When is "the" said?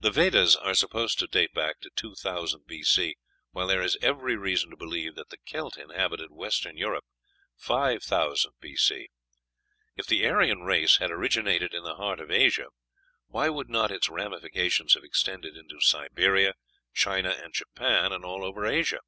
0.00-0.10, 5.28-5.36, 10.06-10.26, 11.82-11.96